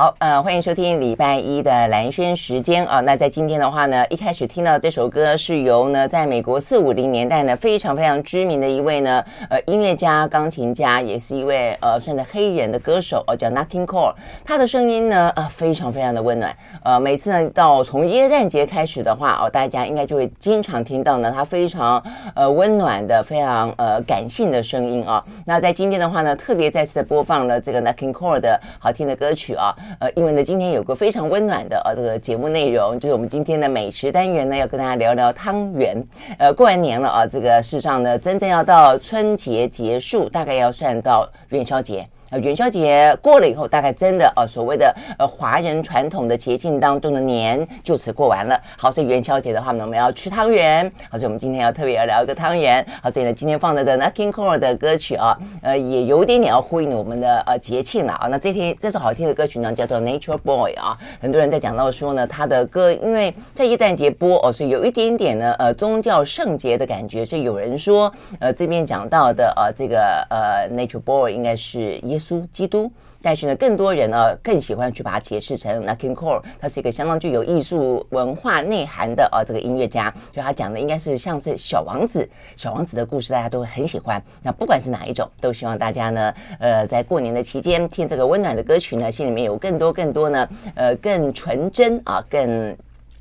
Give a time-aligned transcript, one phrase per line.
[0.00, 3.00] 好，呃，欢迎收听礼拜一的蓝轩时间啊。
[3.00, 14.14] 那在今天的话呢，一开始听到这首歌是由呢，在美国四五零年代呢非常非常知名的一位呢，呃，音乐家、钢琴家，也是一位呃，算是黑人的歌手哦，叫 Nat King Cole。
[14.44, 16.56] 他的声音呢，呃，非常非常的温暖。
[16.84, 22.00] 呃，每次呢到从耶诞节开始的话哦，大家应该就会经常听到呢他非常
[22.36, 25.24] 呃温暖的、非常呃感性的声音啊。
[25.44, 29.74] 那在今天的话呢，特别再次的播放了这个 Nat King Cole 的好听的歌曲啊。
[29.98, 36.02] 呃，因为呢，今天有个非常温暖的呃这个节目内容，就是我们今天的美食单元呢，要跟大家聊聊汤圆。
[36.38, 42.06] 呃，过完年了啊，这个事实上呢，真正要到春节结束，大概要算到元宵节。
[42.30, 48.60] 呃，元宵节过了以后，大概真的呃，所谓的呃华人传统的节庆当中的年就此过完了。
[48.76, 50.84] 好，所以元宵节的话呢，我们要吃汤圆。
[51.10, 52.84] 好，所以我们今天要特别要聊一个汤圆。
[53.02, 58.28] 好，所以呢，今天放的的 Nat King Cole 的歌曲啊，呃，也有点点要呼应我们的呃节庆了啊。
[58.28, 60.98] 那这天这首好听的歌曲呢，叫做 Nature Boy 啊。
[61.22, 67.24] 很多人在讲到说呢，他的歌因为在耶诞节播哦，所以有一点点呢呃宗教圣节的感觉。
[67.24, 72.17] 所以有人说，呃，这边讲到的呃这个呃 Nature Boy 应该是耶。
[72.18, 72.90] 耶稣基督，
[73.22, 84.20] 但是呢，更多人呢更喜欢去把它解释成那 King Cole，他是一个相当具有艺术文化内涵的呃这个音乐家，所以他讲的应该是像是小王子，小王子的故事，大家都很喜欢。
[84.42, 92.76] 那不管是哪一种，都希望大家呢，呃，在过年的期间听这个温暖的歌曲呢，心里面有更多更多呢，呃，更纯真啊，更。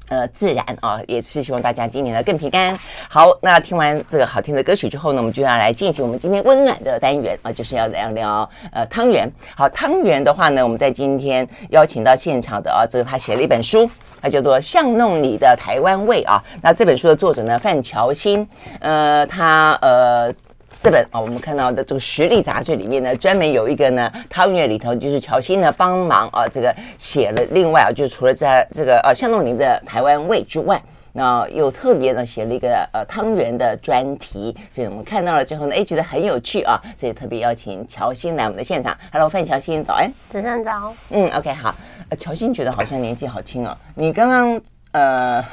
[0.10, 2.78] 呃，自然啊，也是希望大家今年呢更平安。
[3.10, 9.32] 好，那听完这个好听的歌曲之后呢，我们就要来进行我们今天温暖的单元啊，就是要聊聊呃汤圆。
[9.56, 13.90] 好，汤圆的话呢，我们在今天邀请到现场的啊，这个他写了一本书，
[14.22, 16.44] 它叫做《巷弄里的台湾味》啊。
[16.62, 18.48] 那这本书的作者呢，范乔欣，
[18.80, 20.34] 呃，他呃。
[20.82, 30.82] 这本啊，我们看到的这个实力杂志里面呢，专门有一个呢汤圆里头，就是乔欣呢帮忙啊，这个写了另外啊，就除了在这个呃巷弄里的台湾味之外，
[31.14, 38.96] 那又特别呢写了一个呃汤圆的专题，所以我们看到了之后呢，哎，觉得很有趣啊，所以特别邀请乔欣来我们的现场。
[39.12, 40.12] Hello，范乔欣，早安。
[40.30, 40.94] 早上早。
[41.10, 41.76] 嗯，OK，好。
[42.10, 44.62] 呃，乔欣觉得好像年纪好轻哦，你刚刚
[44.92, 45.44] 呃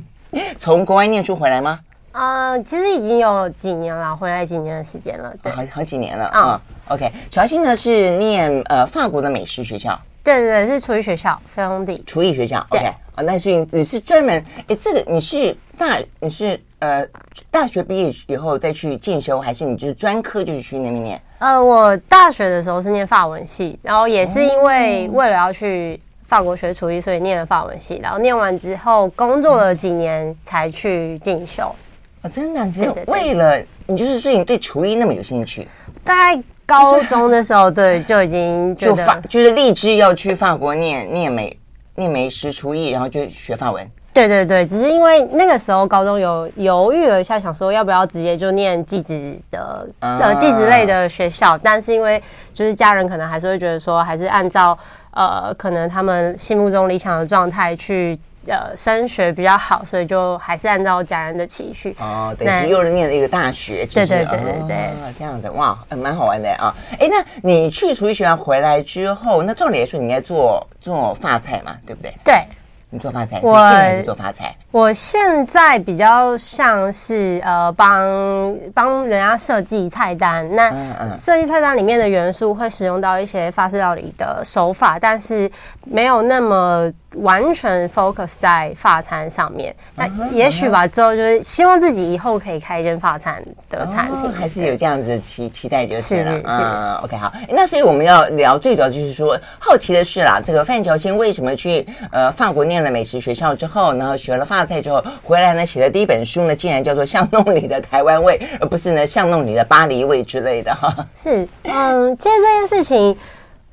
[0.58, 1.80] 从国外念书回来吗？
[2.14, 6.94] 啊、呃，其实已经有几年了，回来几年的时间了，对，好好几年了啊、嗯。
[6.94, 12.64] OK，乔欣呢是念呃法国的美食学校，对对对，是厨艺学校，菲佣第厨艺学校。
[12.70, 12.86] OK，
[13.16, 17.04] 啊，那所以你是专门哎，这个你是大你是呃
[17.50, 21.20] 大学毕业以后再去进修，还是你就是专科就是去那边念？
[21.40, 25.98] 呃，我大学的时候是念法文系，然后也是因为为了要去
[26.28, 31.74] 法国学厨艺，所以念了法文系，然后念完之后工作了几年才去进修。
[32.24, 35.68] 哦，真的，只有为了你，就是说你对厨艺那么有兴趣。
[36.02, 41.54] 大概高中的时候，对，就已经就法，就是立志要去法国念念美
[41.96, 43.86] 念美食厨艺，然后就学法文。
[44.14, 52.22] 对对对，只是因为那个时候高中有犹豫了一下，想说要不要直接就念技职的呃技职类的学校，但是因为
[52.54, 54.78] 就是家人可能还是会觉得说，还是按照
[55.10, 58.18] 呃可能他们心目中理想的状态去。
[58.48, 62.34] 呃，升学比较好，所以就还是按照家人的期许哦。
[62.38, 66.74] 等于又是念了一个大学，对对对对对，哦、这样子哇，蛮好玩的啊。
[66.98, 72.12] 哎，那你去厨艺学校回来之后，那照理来说你应该做做发菜嘛，对不对？
[72.24, 72.44] 对。
[72.90, 74.54] 你做发菜，我现在是做发菜。
[74.70, 80.48] 我现在比较像是呃，帮帮人家设计菜单。
[80.54, 80.72] 那
[81.16, 85.50] 设计菜单里面的元素会使用到一些法式料理的手法，但是
[85.82, 89.74] 没有那么完全 focus 在发餐上面。
[89.94, 96.40] 那也许吧，之后就是希望自己以后可以开一间发餐的餐厅，还是有这样子的期期待就是了。
[96.44, 97.32] 嗯，OK，好。
[97.48, 110.94] 那所以我们要聊最主要就是说，好奇的是啦，这个范乔先为什么去呃法国念了美食学校之后，然后学了法菜之后回来呢，写的第一本书呢，竟然叫做《巷弄里的台湾味》，而不是呢巷弄里的巴黎味之类的哈。
[111.14, 113.16] 是，嗯，其实这件事情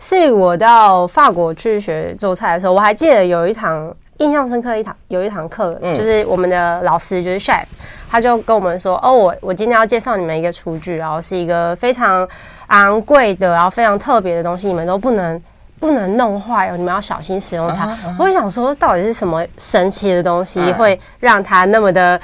[0.01, 7.63] 是我到法国去学做菜的时候，我还记得有一堂印象深刻一堂有一堂课，就是我们的老师就是 chef，
[8.09, 12.27] 他就跟我们说，哦，我我今天要介绍你们一个厨具，然后是一个非常
[12.67, 15.41] 昂贵的，然后非常特别的东西，你们都不能。
[15.81, 17.87] 不能弄坏哦，你们要小心使用它。
[17.87, 18.15] Uh uh.
[18.19, 22.21] 我就想说，到底是什么神奇的东西会让它那么的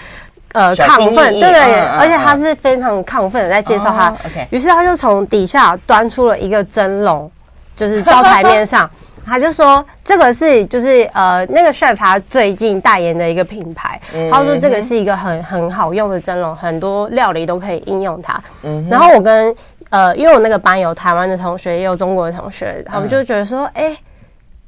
[0.52, 1.34] 呃亢奋？
[1.34, 1.98] 对对，uh.
[1.98, 4.12] 而且他是非常亢奋的在介绍它。
[4.12, 4.28] Uh.
[4.28, 7.32] OK，于是他就从底下端出了一个蒸笼，
[7.78, 8.90] 就是到台面上，
[9.26, 14.02] 他就说这个是就是呃那个 chef 他最近代言的一个品牌。
[14.14, 14.30] Uh.
[14.30, 18.34] 他说这个是一个很很好用的蒸笼，很多料理都可以应用它。
[18.66, 18.90] Uh.
[18.90, 19.56] 然后我跟
[19.92, 24.00] 呃，因为我那个班有台湾的同学，也有中国的同学，他们就觉得说，哎、欸，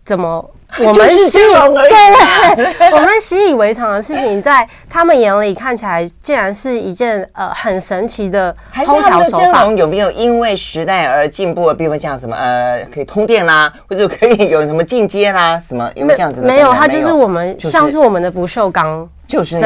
[0.05, 0.49] 怎么？
[0.77, 8.55] 我们习对，我们习以为常的事情，在他们眼里看起来，竟然是一件呃很神奇的
[8.85, 9.65] 空调手法。
[9.65, 11.73] 有没有因为时代而进步？
[11.73, 16.47] 比如像什么呃，可以通电啦，或者可以有什么进阶啦，什么有没有这样子的？
[16.47, 19.09] 没有，它就是我们像是我们的不锈钢。
[19.29, 19.59] 就是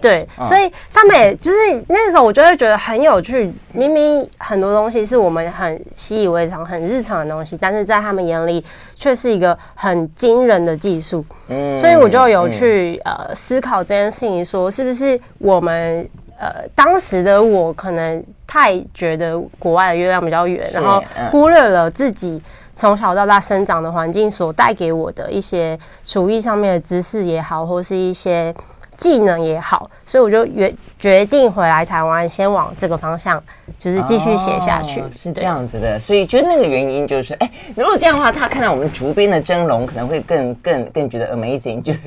[0.00, 1.56] 对，嗯、所以他们也就是
[1.86, 3.54] 那时候，我就会觉得很有趣。
[3.72, 8.64] 明明很多东西是我们很习以为常、很日常的东西，但是在他们眼里
[8.96, 11.24] 却是一个很惊人的技术。
[11.46, 16.04] 嗯，所以我就有去、嗯、呃思考这件事情，说是不是我们
[16.36, 21.00] 呃当时的我可能太觉得国外的月亮比较圆，然后
[21.30, 22.42] 忽略了自己
[22.74, 28.52] 从小到大生长的环境所带给我的一些厨艺上面的知识也好，或是一些。
[28.98, 33.42] 技能也好，所以我就决决定回来台湾，先往这个方向，
[33.78, 35.00] 就是继续写下去。
[35.00, 42.00] 哦，是这样子的，所以就那个原因就是，哎，如果这样的话，他看到我们竹编的蒸笼，可能会更更更觉得 amazing，就是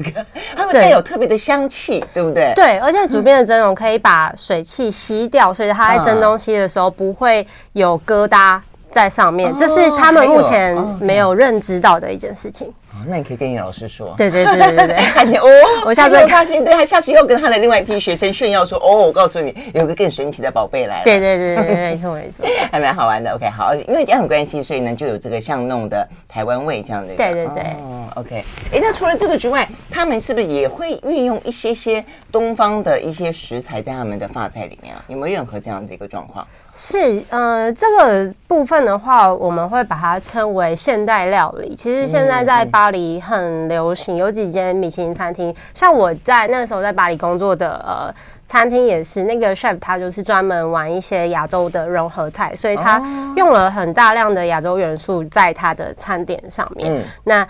[0.56, 2.52] 它会带有特别的香气，对不对？
[2.56, 8.60] 对，而且竹编的蒸笼可以把水汽吸掉，所以它在蒸东西的时候不会有疙瘩
[8.92, 12.70] 在上面，这是他们目前没有认知到的一件事情。
[13.08, 15.48] 那你可以跟你老师说，对对对对对，看见 哦，
[15.86, 21.04] 我下次会发现，对，他下次又跟他的另外一批学生炫耀说，哦，我告诉你，有个更神奇的宝贝来了。
[21.04, 23.32] 对对对对，没错没错， 还蛮好玩的。
[23.34, 27.16] OK，好，因为这样很关系，所以呢，就有这个巷弄的台湾味这样的。
[27.16, 28.44] 对对对，哦，OK，
[28.74, 35.04] 哎，那除了这个之外，他们是不是也会运用一些些东方的一些食材在他们的发菜里面啊？
[35.08, 36.46] 有没有任何这样的一个状况？
[36.74, 41.76] 是，呃，这个部分的话，我们会把它称为现代料理。
[41.76, 48.12] 其实现在在巴黎很流行，有几间米其林餐厅，像我在那个时候在巴黎工作的呃
[48.48, 53.00] 餐厅也是，那个 chef 他就是专门玩一些亚洲的融合菜，所以他
[53.36, 56.92] 用了很大量的亚洲元素在他的餐点上面。
[56.92, 57.48] 嗯、那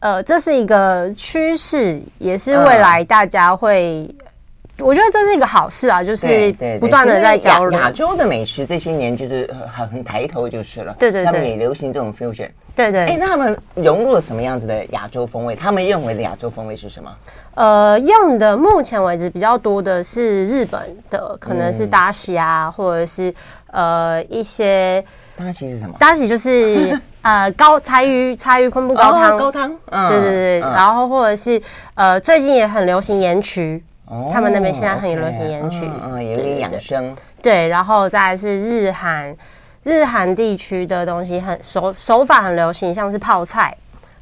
[0.00, 4.12] 呃，这是一个趋势，也是未来大家会。
[4.78, 7.78] 我觉得这是一个好事啊，就是不断的在交流。
[7.78, 13.06] 亚洲的美食这些年就是很很抬头就是了，对对对，他们也流行这种 fusion，对对。
[13.06, 15.54] 哎，那他们融入了什么样子的亚洲风味？
[15.54, 17.10] 他们认为的亚洲风味是什么？
[17.54, 23.32] 呃，用的目前为止比较多的是日本的，可能是大喜啊，或者是
[23.68, 25.04] 呃一些
[25.36, 25.94] 大喜是什么？
[26.00, 29.68] 大喜就是 呃高柴鱼柴鱼昆布高汤高汤，
[30.10, 31.62] 对对对，然后或者是
[31.94, 33.40] 呃最近也很流行盐
[34.08, 34.14] 曲。
[34.30, 37.14] 他们那边现在很流行盐曲，嗯，有点养生。
[37.42, 39.36] 对，然后再来是日韩，
[39.82, 43.76] 日韩地区的东西很手手法很流行，像是泡菜，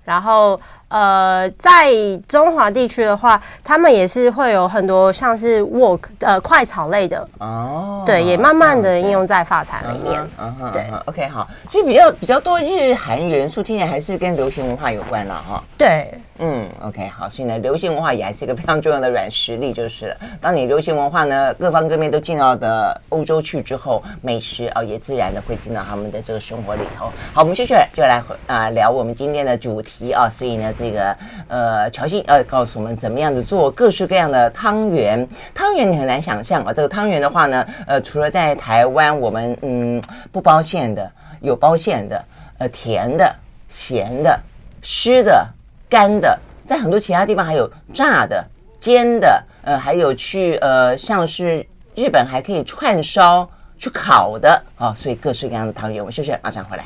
[0.05, 0.61] 然后。
[0.92, 1.90] 呃，在
[2.28, 10.20] 中华地区的话，他们也是会有很多像是 work 呃快炒类的哦，对，也慢慢的应用在法餐里面。
[10.38, 15.64] 嗯哼，对，OK 好，所以比较比较多日韩元素，听起来还是跟流行文化有关了哈。
[15.78, 20.16] 对，嗯，OK 好，所以呢，流行文化也还是一个非常重要的软实力，就是了。
[20.42, 27.06] 当你流行文化呢，各方各面都进到的欧洲去之后，美食啊也自然的会进到他们的这个生活里头。
[27.32, 30.70] 好，我们接下来就来啊、呃、聊我们今天的主题啊，所以呢。
[30.82, 35.26] 这个呃，乔欣呃，告诉我们怎么样子做各式各样的汤圆。
[35.55, 40.02] 汤圆你很难想象啊，这个汤圆的话呢，呃，除了在台湾我们嗯
[40.32, 41.08] 不包馅的，
[41.40, 42.25] 有包馅的，
[42.58, 43.32] 呃，甜的、
[43.69, 44.40] 咸的、
[44.82, 45.46] 湿的、
[45.88, 46.37] 干的，
[46.67, 48.45] 在很多其他地方还有炸的、
[48.80, 51.64] 煎的，呃，还有去呃，像是
[51.95, 56.85] 日本还可以串烧、去烤的啊、所以各式各样的汤圆，我们休息，马上回来。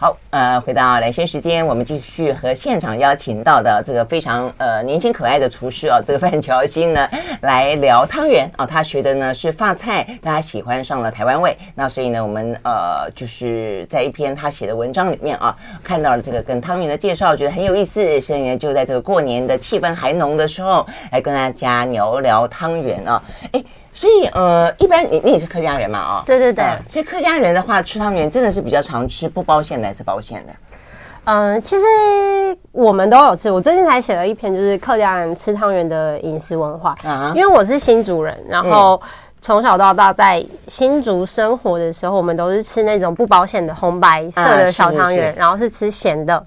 [0.00, 7.08] 好，呃，回到兰萱时间，我们继续和现场邀请到的这个非常呃年轻可爱的厨师哦，这个范乔欣呢
[7.40, 8.64] 来聊汤圆啊。
[8.64, 11.56] 他学的呢是法菜，大家喜欢上了台湾味。
[11.74, 18.20] 那所以呢，我们呃就是在一篇他写的文章里面啊，看到了这个跟汤圆的介绍，觉得很有意思。
[18.20, 23.20] 所以呢，就在这个过年的气氛还浓的时候，来跟大家聊聊汤圆啊。
[23.52, 23.60] 哎。
[23.98, 30.52] 所以，呃，一般你你也是客家人嘛，啊、哦，对对对、呃，所以客家人的话吃汤圆真的是比较常吃不包馅的还是包馅的？
[31.24, 31.84] 嗯，其实
[32.70, 33.50] 我们都有吃。
[33.50, 36.96] 我最近才写了一篇，就是客家人吃汤圆的饮食文化。
[37.02, 39.02] 啊，因为我是新竹人，然后
[39.40, 46.46] 从小到大在新竹生活的时候，我们都是吃那种不包馅的红白色的小汤圆，啊、然后是吃咸的。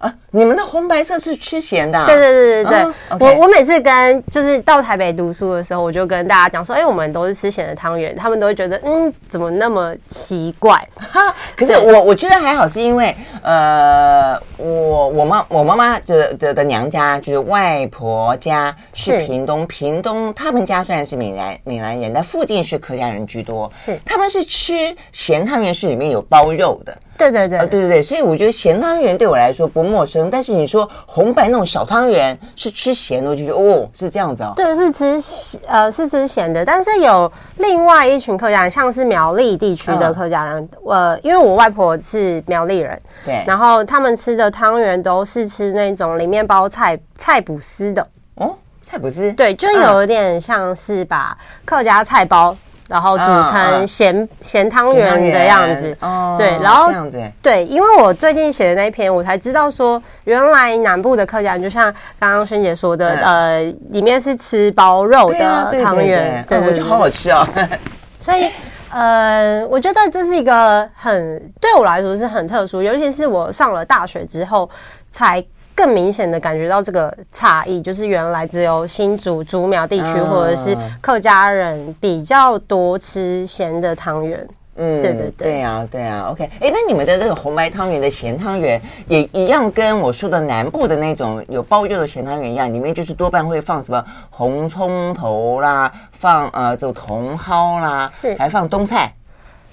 [0.00, 2.06] 啊，你们的红白色是吃咸的、啊？
[2.06, 10.72] 对对对对对，哦 okay、我我每次跟就是到台北读书的时候，我就跟大家讲说，哎、欸，我们都是吃咸的汤圆，他们都会觉得，嗯，怎么那么奇怪？
[10.96, 26.96] 哈，可是我我觉得还好，是因为呃，我我妈我妈妈的的的娘家就是外婆家是屏东，屏东他们家虽然是闽南闽南人，但附近是客家人居多，是他们是吃咸汤圆，是里面有包肉的。
[27.18, 34.52] 对对对，呃，对对对，所以我觉得咸汤圆对我来说不陌生，但是你说红白那种小汤圆是吃咸的，我就觉得哦，是这样子哦。
[34.54, 48.06] 对，是吃呃是吃咸的，但是有另外一群客家人，像是苗栗地区的客家人，呃，因为我外婆是苗栗人，对，然后他们吃的汤圆都是吃那种里面包菜菜脯丝的
[48.36, 52.56] 哦，菜脯丝，对，就有点像是把客家菜包。
[52.90, 61.84] 然后煮成咸咸汤圆的样子，哦，对，然后这样子，对，因为我最近写的那一篇，我才知道说，原来南部的客家人就像
[62.18, 67.46] 刚刚萱姐说的，呃，里面是吃包肉的汤圆，对，我觉得好好吃哦。
[68.18, 68.50] 所以，
[68.90, 74.68] 呃，我觉得这是一个很对我来说是很特殊，尤其是我上了大学之后
[75.12, 75.40] 才。
[75.80, 84.46] 更明显的感觉到这个差异，就是原来只有新竹竹苗地区或者是客家人比较多吃咸的汤圆。
[84.76, 86.26] 嗯，对对对，对呀对呀。
[86.30, 99.10] OK，哎，那你们的这个红白汤圆的咸汤圆也一样，跟我说的南部的那种有包肉的咸汤圆一样，里面就是多半会放什么红葱头啦，放呃这种茼蒿啦，是还放冬菜。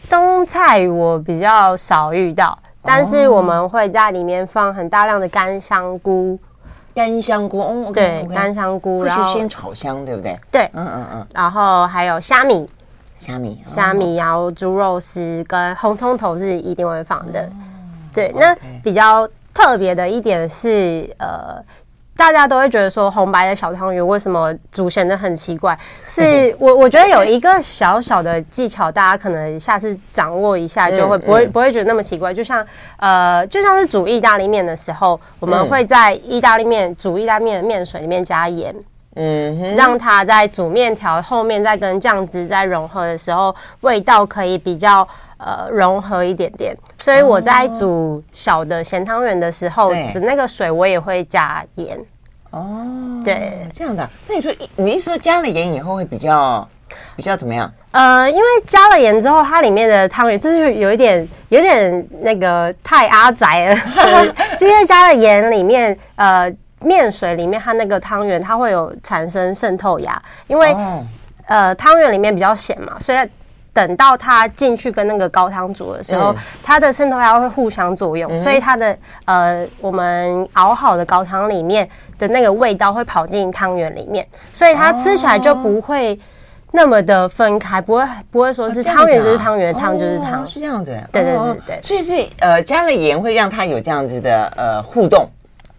[0.09, 2.57] 冬菜我比较少遇到。
[2.87, 6.39] 但是我们会在里面放很大量的干香菇，
[6.95, 10.39] 干香菇哦，对，干香菇，然后先炒香，对不对？
[10.49, 12.67] 对，嗯嗯嗯，然后还有虾米，
[13.17, 17.47] 虾米，虾米，然后猪肉丝跟红葱头是一定会放的。
[18.13, 21.61] 对，那比较特别的一点是，呃。
[22.17, 25.77] 大家都会觉得说红白的小汤圆为什么煮显得很奇怪？
[26.07, 32.33] 是我我觉得有一个小小的技巧，大家可能下次掌握一下，就会不会不会觉得那么奇怪。
[32.33, 32.65] 就像
[32.97, 38.75] 呃，就像是煮意大利面的时候，我们会在意大利面煮意大利面的面水里面加盐，
[39.15, 45.07] 嗯，让它在煮面条后面再跟酱汁在融合的时候，味道可以比较。
[45.37, 51.97] 呃，融合一点点，所以我在煮小的咸汤圆的时候，煮那个水我也会加盐。
[52.49, 54.09] 哦，对，这样的。
[54.27, 56.67] 那你说，你一说加了盐以后会比较
[57.15, 57.71] 比较怎么样？
[57.91, 66.51] 呃，因为加了盐之后，它里面的汤圆就是有一点有点那个太阿宅了， 就因为加了盐里面，呃，
[66.81, 71.05] 面水里面它那个汤圆它会有产生渗透压，因为、哦、
[71.47, 73.17] 呃汤圆里面比较咸嘛，所以。
[73.77, 86.19] 等到它进去跟那个高汤煮的时候，嗯、它的渗透压会互相作用，嗯、所以它的呃，我们熬好的高汤里面的那个味道会跑进汤圆里面，所以它吃起来就不会
[86.71, 90.99] 那么的分开，不会不会说是汤圆就是汤圆，汤、哦、就是汤、哦，是这样子。
[91.11, 95.29] 对对对对，所以是呃加了盐会让它有这样子的呃互动。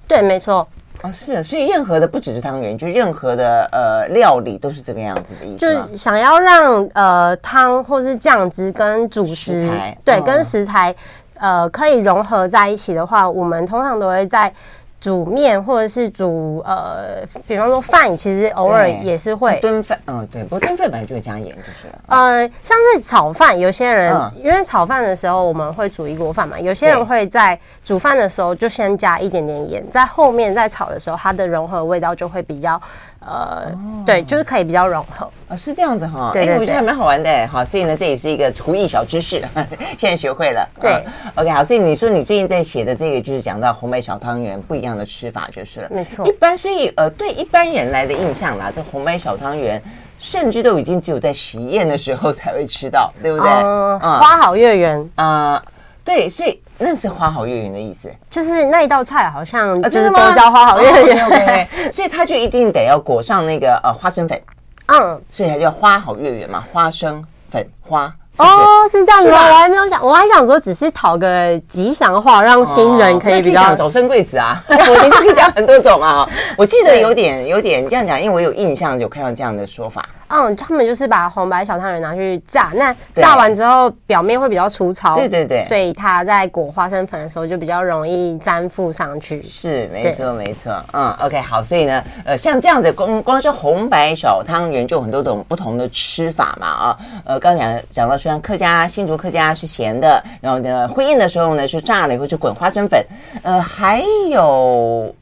[0.06, 0.64] 对，没错。
[1.02, 5.58] 啊，是啊，所以任何的不只是汤圆，就任何的呃料理都是这个样子的意思。
[5.58, 9.70] 就是想要让呃汤或是酱汁跟主食，
[10.04, 10.94] 对，哦、跟食材
[11.38, 14.52] 呃可以融合在一起的话，我们通常都会在。
[15.00, 19.98] 煮面或者是煮呃，比方说饭，其实偶尔也是会炖饭。
[20.06, 21.98] 嗯，对，不过炖饭本来就会加盐，就是了。
[22.08, 32.80] 呃，像是炒饭，有些人、嗯、因为炒饭的时候我们会煮一锅饭嘛，有些人会在煮饭的时候就先加一点点盐，在后面在炒的时候，它的融合味道就会比较。
[33.28, 36.30] 呃，哦、对，就是可以比较融合啊，是这样子哈。
[36.32, 37.46] 对，对，对，哎，我觉得还蛮好玩的。
[37.46, 39.44] 好，所以呢，这也是一个厨艺小知识，
[39.98, 40.66] 现在学会了。
[40.80, 41.62] 对、嗯、，OK，好。
[41.62, 45.88] 所以你说你最近在写的这个，就是讲到红白小汤圆不一样的吃法，就是了。
[45.90, 46.26] 没错。
[46.26, 49.82] 一般，所以呃，对一般人来的印象啦，这红白小汤圆，
[50.18, 53.50] 甚至都已经只有在喜宴的时候才会吃到，对不对？
[53.50, 55.62] 呃、嗯，花好月圆啊、呃，
[56.02, 56.58] 对，所以。
[56.78, 64.40] 那是花好月圆的意思，就是那一道菜好像就是都叫花好月圆，啊、okay, 所以它就一定得要裹上那个呃花生粉，
[64.86, 68.14] 嗯，所以它叫花好月圆嘛，花生粉花。
[68.38, 69.48] 哦，是这样子吗？
[69.48, 74.62] 我还没有想，我还想说只是讨个吉祥话，让新人可以比较早生贵子啊。
[74.68, 80.08] 我其实可以讲很多种啊，我记得有点有点这样讲，因为我有印象有看到这样的说法。
[80.30, 89.40] 嗯，他们就是把红白小汤圆拿去炸，那炸完之后表面会比较粗糙，对对对，所以它在裹花生粉的时候就比较容易粘附上去。
[89.42, 90.70] 是，没错没错。
[90.92, 96.98] 嗯，OK，好，所以呢，呃，像这样子光光是红白小汤圆就很多种不同的吃法嘛啊。
[97.24, 98.27] 呃，刚讲讲到说。
[98.28, 103.02] 像客家新竹客家是咸的，然后呢，婚宴的时候呢是炸了以后就滚花生粉。
[103.42, 105.14] 呃，还有，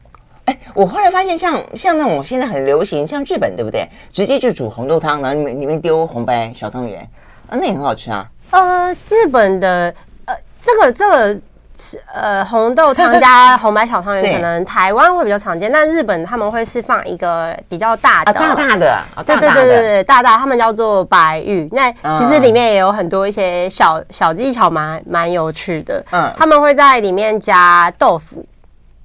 [0.43, 3.87] 哎，我后来发现像像那种现在很流行，像日本对不对？
[4.11, 6.99] 直接就煮红豆汤，然后里面里面丢红白小汤圆，
[7.49, 8.29] 啊，那也很好吃啊。
[8.51, 9.93] 呃，日本的
[10.25, 11.39] 呃，这个这个。
[11.79, 21.69] 是呃，红豆汤加 红白小汤圆，可能台湾会比较常见，但日本他们会是放一个比较大的，大大的，对对对对对，大大，他们叫做白玉。
[21.71, 26.03] 那其实里面也有很多一些小小技巧，蛮蛮有趣的。
[26.11, 28.45] 嗯，他们会在里面加豆腐，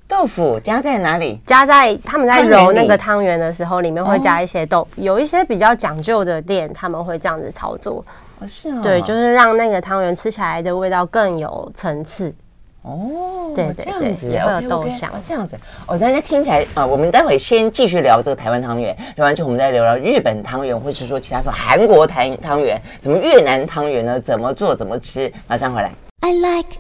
[0.08, 1.40] 豆腐加在哪里？
[1.46, 5.00] 加在他们在揉那个汤圆的时候，里面会加一些豆腐。
[5.00, 8.04] 有一些比较讲究的店，他们会这样子操作。
[8.48, 12.34] 是啊，对，就是让那个汤圆吃起来的味道更有层次。
[12.82, 24.18] 哦，对，这样子也会有豆香，这样子哦，大家听起来啊，我们待会先继续聊这个台湾汤圆，聊完之后我们再聊聊日本汤圆，或者是说其他什么韩国汤汤圆，什么越南汤圆呢？
[24.20, 24.74] 怎么做？
[24.74, 25.32] 怎么吃？
[25.46, 25.92] 马上回来。
[26.22, 26.78] I like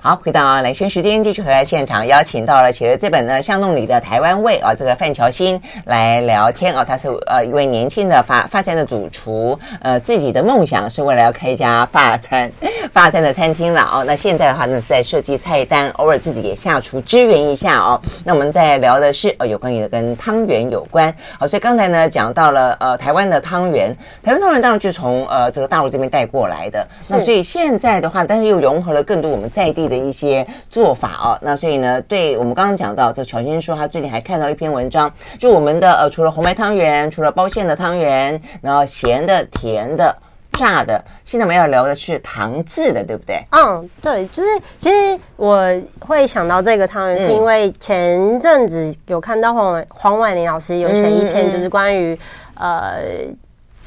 [0.00, 6.84] 好，回到兰萱时间，继续回来现场，邀请到了写了这本呢《巷弄里的台湾味》啊，这个范乔欣来聊天啊。
[6.84, 12.48] 他是呃一位年轻的法法餐的主厨，呃，自己的梦想是为了要开一家法餐
[12.92, 14.04] 法餐的餐厅了哦。
[14.06, 18.00] 那现在的话呢是在设计菜单，偶尔自己也下厨支援一下哦。
[18.22, 21.12] 那我们在聊的是呃有关于跟汤圆有关。
[21.40, 26.86] 好，所以刚才呢讲到了呃台湾的汤圆，台湾汤圆当然就从呃这个大陆这边带过来的。
[27.08, 40.14] 那所以现在的话，但是又融合了更多我们在地的一些做法哦，那所以呢，对我们刚刚讲到，这乔先生说他最近还看到一篇文章，就我们的呃，除了红白汤圆，除了包馅的汤圆，然后咸的、甜的、
[40.52, 43.42] 炸的，现在我们要聊的是糖渍的，对不对？
[43.50, 45.66] 嗯，对，就是其实我
[46.00, 52.18] 会想到这个汤圆，是因为前阵子有看到黄黄婉玲老师有写一篇，就是关于、
[52.54, 52.98] 嗯、呃。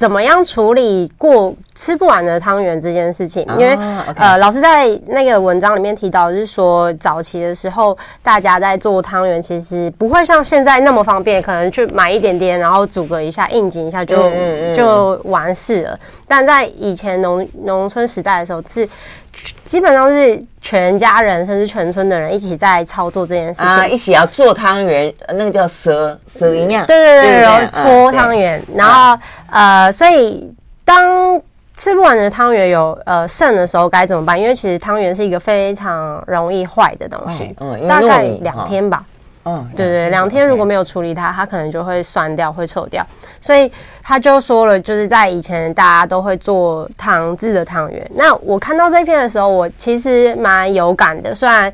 [0.02, 3.46] 怎么样处理过吃不完的汤圆这件事情？
[3.56, 4.16] 因为、oh.
[4.16, 15.96] 呃，老师在那个文章里面提到，是说早期的时候，大家在做汤圆，其实不会像现在那么方便，可能去买一点点，然后煮个一下，应景一下就嗯嗯嗯就完事了。
[16.26, 18.88] 但在以前农农村时代的时候是。
[19.64, 29.18] 基本上是全家人甚至全村的人一起在操作这件事情啊，一起要做汤圆，那个叫蛇蛇一样，对对对，然后搓汤圆，然后
[29.50, 30.52] 呃，所以
[30.84, 31.40] 当
[31.76, 34.38] 吃不完的汤圆有呃剩的时候该怎么办？
[34.38, 39.02] 因为其实汤圆是一个非常容易坏的东西，嗯，大概两天吧。
[39.44, 43.04] 嗯，对对，两天如果没有处理它，它可能就会酸掉，会臭掉。
[43.40, 48.08] 所以他就说了，就是在以前大家都会做糖渍的汤圆。
[48.14, 51.34] 那我看到这篇的时候，我其实蛮有感的。
[51.34, 51.72] 虽然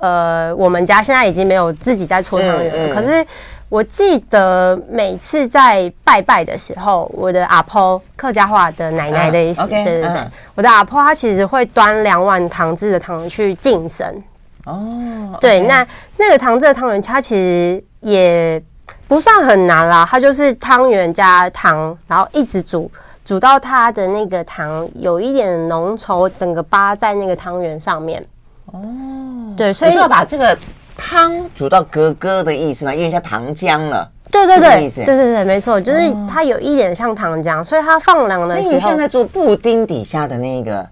[0.00, 3.24] 呃，我们家现在已经没有自己在搓汤圆了，嗯嗯、可是
[3.68, 10.26] 我记得每次在拜拜的时候，我的阿婆客家话的奶奶的意思，uh, 对对对，uh.
[10.54, 14.22] 我的阿婆她其实会端两碗糖渍的汤去敬神。
[14.66, 15.40] 哦，oh.
[15.40, 18.60] 对，那那个糖渍的汤圆，它其实也
[19.06, 22.90] 不算很难啦，它就是汤圆加糖，然后一直煮，
[23.24, 28.20] 煮到它的那个糖有一点浓稠，整个扒在那个汤圆上面。
[28.66, 30.58] 哦，oh, 对，所以要把这个
[30.96, 34.10] 汤煮到咯咯的意思嘛，因为像糖浆了。
[34.32, 40.84] 对对对，对对对，没错，就是它有一点像糖浆，所以它放凉的时候，你现在做布丁底下的那个。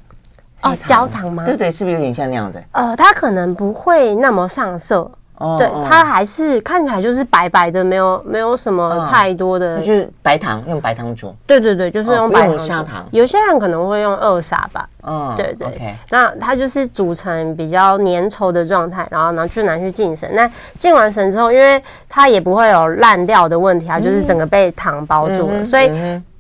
[0.64, 1.44] 哦，焦糖吗？
[1.44, 2.60] 对对，是不是有点像那样子？
[2.72, 5.10] 呃，它可能不会那么上色。
[5.36, 9.78] 哦，对，它还是看起来就是白白的，没有没有什么太多的。
[9.78, 11.34] 就是白糖，用白糖煮。
[11.44, 12.56] 对对对，就是用白糖。
[12.56, 13.04] 砂糖。
[13.10, 14.88] 有些人可能会用二砂吧。
[15.04, 15.96] 嗯，对对。
[16.10, 20.30] 那它就是煮成比较粘稠的状态，然后呢就拿去浸神。
[20.34, 20.48] 那
[20.78, 25.90] 浸完神之后，因为它也不会有烂掉的问题，它就是整个被糖包住了，所以。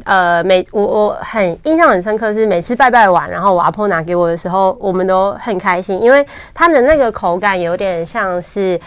[0.04, 8.78] 呃，每我我很印象很深刻是每次拜拜完，然后我阿婆拿给我的时候，我们都很开心，因为它的那个口感有点像是，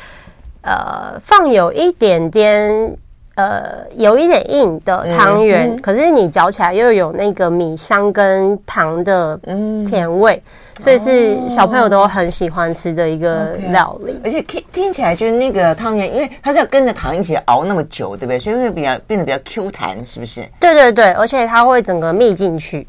[0.62, 2.96] 呃，放有一点点
[3.36, 9.40] 呃有一点硬的汤圆，嗯嗯、可是你嚼起来又有那个米香跟糖的
[9.88, 10.36] 甜味。
[10.36, 18.40] 嗯所以是小朋友都很喜欢吃的一个料理，而且听听起来就是那个汤圆，因为它是要跟着糖一起熬那么久，对不对？
[18.40, 20.48] 所以会比较变得比较 Q 弹，是不是？
[20.60, 22.88] 对对对，而且它会整个密进去，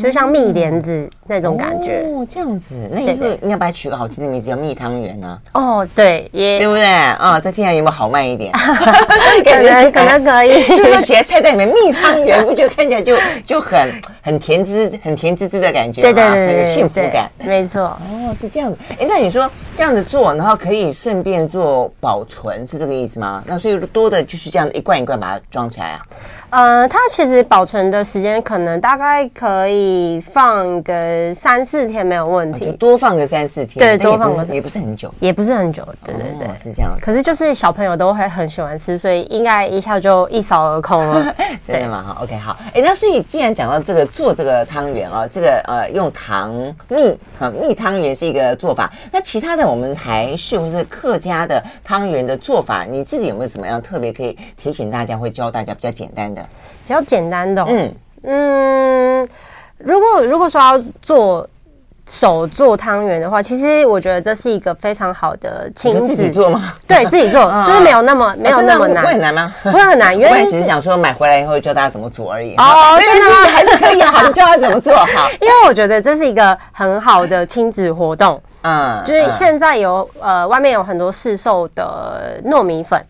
[0.00, 5.38] 就像蜜莲子那种感觉哦，这样子，那以后应该把它取个好听的名字，叫蜜汤圆呢？
[5.52, 6.84] 哦，对，也对不对？
[6.84, 8.52] 啊，这听起来有没有好卖一点？
[9.44, 13.90] 可能 可能可以，就是说写在菜单里面蜜汤圆，不觉得看起来就就很
[14.22, 16.02] 很甜滋很甜滋滋的感觉？
[16.02, 17.30] 对对对，很有幸福感。
[17.38, 18.78] 没错，哦，是这样子。
[18.98, 23.42] 哎，那你说这样子做，然后可以顺便做保存，是这个意思吗？
[23.46, 26.02] 那所以多的就是这样一罐一罐把它装起来啊。
[26.50, 36.96] 呃，它其实保存的时间可能大概可以放个三四天没有问题，多放个三四天，对，多放个也不是很久，也不是很久，对对对，是这样。
[37.00, 41.34] 可是就是小朋友都会很喜欢吃，所以应该一下就一扫而空了，
[41.66, 42.02] 真的吗？
[42.02, 42.56] 好，OK，好。
[42.74, 46.52] 哎，那所以既然讲到这个做这个汤圆啊，这个呃用糖
[46.88, 56.42] 蜜啊蜜汤圆是一个做法，那其他的我们台式或是客家的汤圆的做法，你自己有没有什么样特别可以提醒大家，会教大家比较简单的？
[56.86, 57.94] 比较简单的、哦，嗯。
[58.26, 59.28] 嗯，
[59.84, 61.48] 如果如果说要做
[62.06, 66.74] 手做汤圆的话，其实我觉得这是一个非常好的亲子自己做吗？
[66.86, 69.54] 对自己做， 就是没有那么没有那么难，会很难吗？
[69.62, 72.54] 不会很难，因为只是想说买回来以后教大家怎么做而已。
[72.56, 73.36] 哦，真的吗？
[73.50, 75.30] 还是可以好教他怎么做好？
[75.40, 78.40] 因为我觉得这是一个很好的亲子活动。
[78.62, 83.02] 嗯，就是现在有呃外面有很多市售的糯米粉。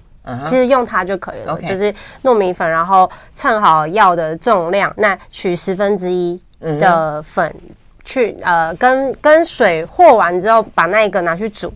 [0.43, 6.41] 其实用它就可以了就是糯米粉，然后称好药的重量，那取十分之一
[6.79, 7.55] 的粉
[8.05, 11.73] 去呃跟跟水和完之后，把那个拿去煮，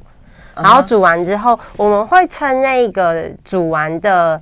[0.54, 4.40] 然后煮完之后，我们会称那个煮完的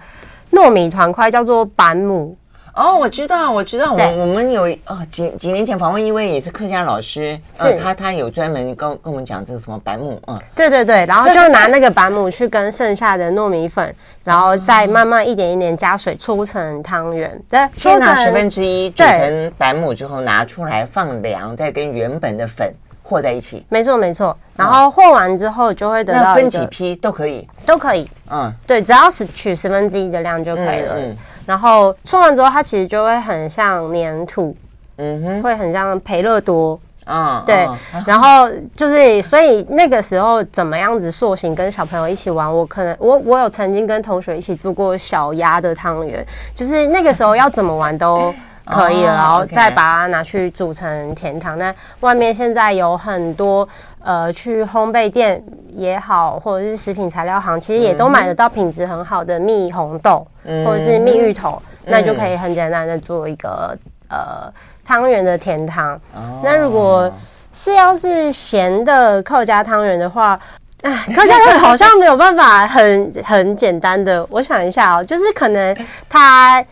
[0.52, 2.36] 糯米团块叫做板母。
[2.76, 7.78] 哦，我知道，我知道，我我们有哦，几几年前访问一位也是客家老师，是。
[7.82, 22.70] 他他有专门跟跟我们讲这个什么白母，嗯，对对对，然后就拿那个白母去跟剩下的糯米粉，然后再慢慢一点一点加水搓成汤圆，对，先拿十分之一煮成白母之后拿出来放凉，再跟原本的粉
[23.02, 30.94] 和在一起，没错没错，然后和完之后就会得到分几批都可以，都可以，嗯，对，只要是取十分之一的量就可以了。
[30.98, 34.54] 嗯然后搓完之后，它其实就会很像粘土，
[34.96, 37.66] 嗯哼，会很像培乐多，嗯，对。
[37.94, 51.56] 嗯、然后就是，所以那个时候怎么样子塑形，跟小朋友一起玩，我可能我我有曾经跟同学一起做过小鸭的汤圆，就是那个时候要怎么玩都可以了，然后再把它拿去煮成甜汤。
[51.56, 53.66] 那外面现在有很多。
[54.06, 63.76] 呃，去烘焙店也好，或者是食品材料行，其实也都买得到品质很好的蜜红豆，嗯、或者是蜜芋头，嗯、那就可以很简单的做一个
[64.08, 64.48] 呃
[64.84, 65.96] 汤圆的甜汤。
[66.14, 67.12] 哦、那如果
[67.52, 70.38] 是要是咸的客家汤圆的话，
[70.82, 74.24] 哎，客家汤圆好像没有办法很很简单的。
[74.30, 75.76] 我想一下哦，就是可能
[76.08, 76.64] 它。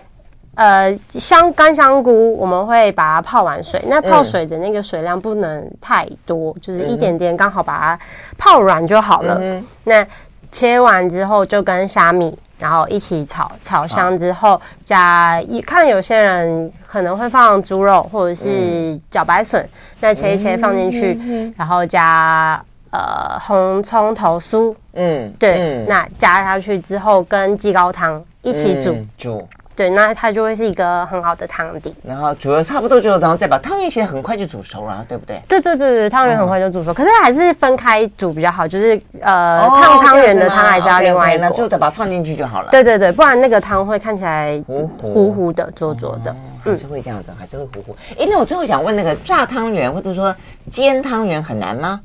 [0.57, 7.99] 呃，香干香菇我们会把它泡完水，那泡水的那个水量不能太多，嗯、就是一点点，刚好把它
[8.39, 9.39] 泡软就好了。
[9.41, 10.07] 嗯、那
[10.53, 19.69] 切完之后就跟虾米，然后一起炒，炒香之后加一看有些人可能会放猪肉或者是茭白笋，嗯、
[20.01, 29.49] 那切一切放进去，嗯、然后加呃红葱头酥，嗯，对，嗯、那加下去之后跟鸡高汤一起煮、嗯、煮。
[29.77, 31.95] 对，那它就会是一个很好的汤底。
[32.03, 35.43] 然后煮了差不多之后，然后再把汤圆其实很快就煮熟了，对不对？
[35.49, 38.67] 对对对对，汤圆很快就煮熟，嗯、可是还是分开煮比较好。
[38.69, 42.69] 就是呃，烫汤圆的汤还是要另外那就得把它放进去就好了。
[42.71, 47.97] 对对对，不然那个汤会看起来糊糊糊的、浊浊的，还是会这样子，还是会糊糊。
[48.19, 50.35] 哎，那我最后想问，那个炸汤圆或者说
[50.71, 52.01] 煎汤圆很难吗？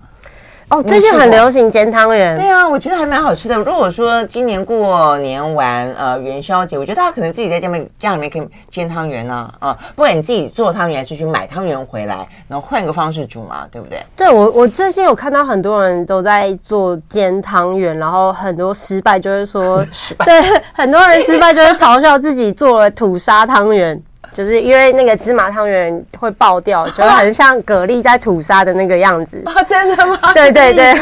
[0.70, 2.38] 哦，最近很流行煎汤圆。
[2.38, 3.56] 对啊，我觉得还蛮好吃的。
[3.56, 14.00] 如果说今年过年完呃元宵节，我觉得大家可能自己在家里面家里面可以煎汤圆呢啊，不管你自己做汤圆还是去买汤圆回来，然后换个方式煮嘛，对不对？
[14.16, 20.42] 对，我我最近有看到很多人都在做煎汤圆，然后很多失败就是说 失败，对，
[20.74, 24.00] 很多人失败就是嘲笑自己做了土沙汤圆。
[24.34, 29.42] 就是因为那个芝麻汤圆会爆掉，就很像蛤蜊在吐沙的那个样子。
[29.46, 30.18] 啊， 真的吗？
[30.34, 30.94] 对对对。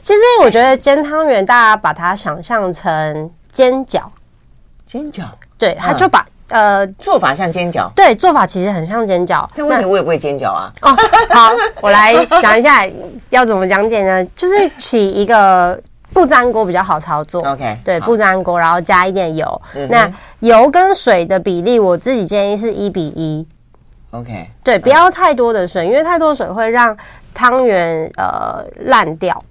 [0.00, 4.02] 其实我觉得煎汤圆，大家把它想象成煎饺。
[4.86, 5.24] 煎饺。
[5.58, 7.90] 对，他就把呃做法像煎饺。
[7.94, 9.48] 对，做法其实很像煎饺。
[9.54, 10.70] 但问题我也不会煎饺啊。
[10.82, 10.94] 哦，
[11.30, 12.86] 好，我来想一下
[13.30, 14.24] 要怎么讲解呢？
[14.36, 15.80] 就是起一个。
[16.12, 19.62] 不粘锅比较好操作，OK，对，不粘锅，然后加一点油。
[19.74, 23.46] 嗯、那油跟水的比例，我自己建议是一比一
[24.12, 26.96] ，OK，对，不要太多的水，嗯、因为太多水会让
[27.34, 29.42] 汤圆呃烂掉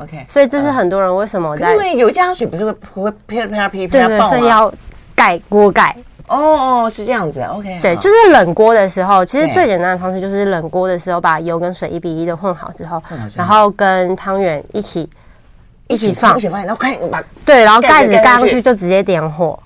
[0.00, 4.72] ，OK，所以这是很多人为什么在，因为油加水不是会会啪啪啪啪，对对，所以要
[5.14, 5.96] 盖锅盖。
[6.26, 6.38] 哦
[6.84, 7.78] 哦，是这样子，OK。
[7.82, 13.02] 对，就是冷锅的时候，其实最简单的方式就是冷锅的时候把油跟水一比一的混好之后，
[13.34, 15.06] 然后跟汤圆一起
[15.88, 19.58] 一起放，一起放，然后快把对，然后盖子盖上去就直接点火，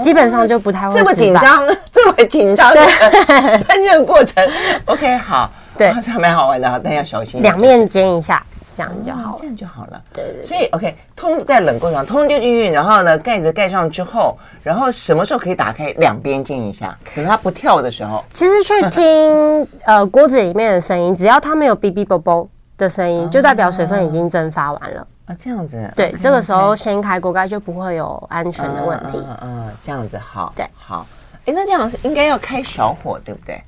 [0.00, 4.46] 基本上就不太会这么紧张， 这么紧张的烹饪 过程。
[4.86, 8.42] OK，好，对，这还蛮好玩的，但要小心，两面煎一下。
[8.74, 10.00] 这样就好，这样就好了。
[10.14, 10.42] 对对。
[10.42, 15.90] 所以 OK，通在冷过程，通丢进去，然后呢，盖子盖上之后，然后什么时候可以打开？
[15.98, 18.24] 两边煎一下，等它不跳的时候。
[18.32, 25.06] 其实去听 呃锅子里面的声音，只要它没有哔哔啵啵的声音，就代表水分已经蒸发完了。
[25.26, 25.90] 啊，这样子。
[25.96, 29.18] 对，这个时候掀开锅盖就不会有安全的问题。
[29.18, 30.52] 嗯嗯，这样子好。
[30.56, 31.06] 对，好。
[31.44, 33.60] 哎，那这样是应该要开小火，对不对？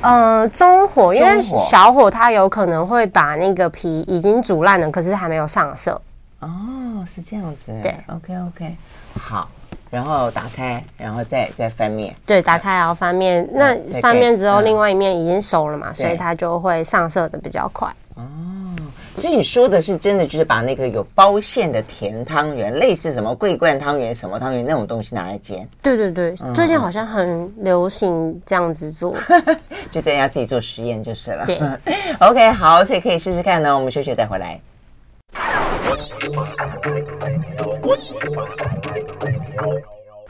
[0.00, 6.00] 嗯、呃，中火，因为小火它有可能会把那个皮已经煮烂了，可是还没有上色。
[6.40, 6.48] 哦，
[7.06, 7.72] 是这样子。
[7.82, 8.76] 对，OK OK，
[9.18, 9.48] 好，
[9.90, 12.14] 然后打开，然后再再翻面。
[12.24, 17.88] 对，打开然后翻面，嗯、那翻面之后，另外一面已经熟了嘛，嗯、所以它就会上色的比较快。
[18.14, 18.22] 哦。
[19.18, 25.68] 所以你说的是真的，就是把那个有包馅的甜汤圆，类似什么桂冠汤圆、什么汤圆那种东西拿来煎。
[25.82, 29.14] 对对对，嗯、最近好像很流行这样子做，
[29.90, 31.44] 就在家自己做实验就是了。
[31.46, 31.60] 对，
[32.20, 33.76] OK，好，所以可以试试看呢。
[33.76, 34.60] 我们休息再回来。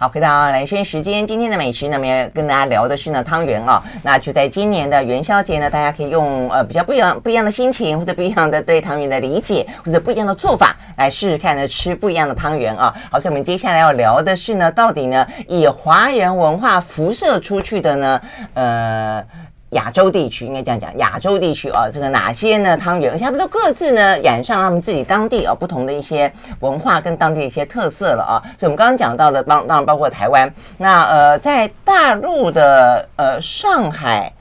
[0.01, 3.83] 好，回到蓝轩时间，今天的美食呢，我们要跟大家聊的是呢汤圆啊。
[4.05, 12.95] 那就在今年的元宵节呢，大家可以用呃比较不一样不一样的心情，或者不一样的对汤圆的理解，或者不一样的做法来试试看呢，吃不一样的汤圆啊。
[13.11, 18.21] 好，所以我们接下来要聊的是呢，到底呢以华人文化辐射出去的呢，
[18.55, 19.25] 呃。
[19.73, 28.41] 亚洲地区应该这样讲，亚洲地区啊，这个哪些呢汤圆，而且他们都各自呢染上他们自己当地啊不同的一些文化跟当地一些特色了啊。
[28.59, 34.33] 所以我们刚刚讲到的，当当然包括台湾，那呃在大陆的呃上海，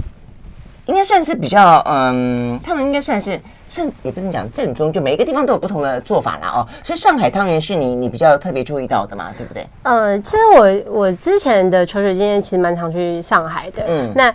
[0.86, 3.38] 应该算是比较嗯，他们应该算是
[3.70, 6.68] 算也不能讲正宗，就每一个地方都有不同的做法啦哦。
[6.86, 9.68] 所以上海汤圆是你你比较特别注意到的嘛，对不对？
[9.84, 14.34] 呃，其实我我之前的求学经验其实蛮常去上海的，嗯，那。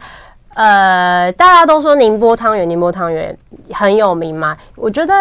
[0.54, 3.36] 呃，大家都说宁波汤圆，宁波汤圆
[3.72, 4.56] 很有名嘛。
[4.76, 5.14] 我觉得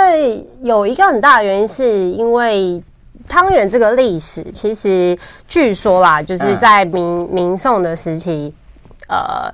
[0.62, 2.84] 有一个很大的原因，是因为
[3.28, 5.17] 汤圆这个历史，其实
[5.48, 8.54] 据说啦，就是在明明宋的时期，
[9.08, 9.50] 呃，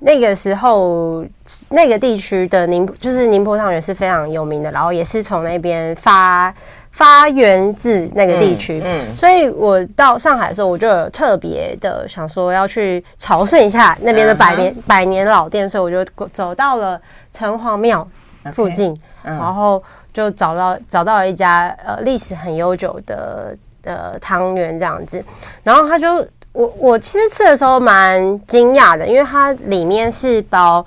[0.00, 1.24] 那个时候
[1.68, 6.52] 那个地区的宁，就是宁波汤圆是非常有名的，然后也是从那边发。
[6.90, 14.78] 发源自那个地区，嗯，嗯，所以我到上海的时候，我就有特别的想说要去朝圣一下那边的百年、uh.
[14.86, 17.00] 百年老店，所以我就走到了
[17.30, 18.06] 城隍庙
[18.52, 18.92] 附近
[19.24, 19.30] ，Okay.
[19.30, 19.38] uh.
[19.38, 25.24] 然后就找到找到了一家呃历史很悠久的的汤圆这样子，
[25.62, 30.84] 然后他就我我其实吃的时候蛮惊讶的，因为它里面是包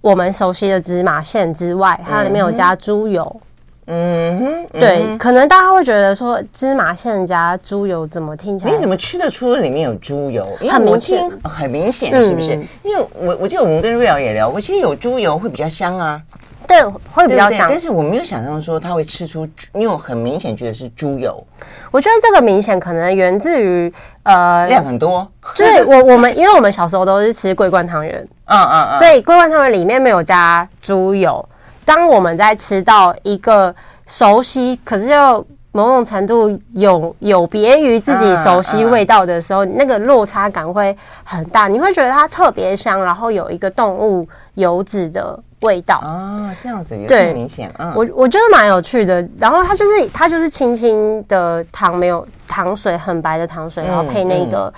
[0.00, 3.40] 我们熟悉的芝麻馅之外，它里面有加猪油。
[3.86, 3.92] Uh.
[3.94, 8.72] 嗯哼，嗯对，可能大家会觉得说芝麻馅加猪油怎么听起来？
[8.72, 10.46] 你怎么吃得出里面有猪油？
[10.70, 12.56] 很明显，很明显，是不是？
[12.56, 16.20] 嗯、因为我我记得我们跟瑞瑶也聊过，其实有猪油会比较香啊。
[16.66, 17.66] 对，会比较香。
[17.68, 21.46] 但是我没有想象说它会吃出，因为我很明显觉得是猪油。
[21.90, 23.92] 我觉得这个明显可能源自于
[24.22, 28.14] 呃量很多，就是我我们因为我们小时候都是吃桂冠汤圆，
[28.48, 31.46] 嗯嗯嗯，所以桂冠汤圆里面没有加猪油。
[31.84, 33.74] 当我们在吃到一个
[34.06, 39.74] 熟悉，可是又某种程度有有别于自己熟悉味道的时候，uh, uh.
[39.76, 41.66] 那个落差感会很大。
[41.66, 47.68] 你会觉得它特别香，然后有一个动物油脂的味道啊，uh, 这样子对，明显。
[47.78, 49.26] 嗯，我我觉得蛮有趣的。
[49.38, 54.72] 然后它就是它就是清清的糖，没有糖水，很白的糖水，然后配那个、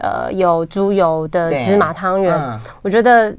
[0.00, 3.32] 嗯、呃有猪油的芝麻汤圆，嗯、我觉得。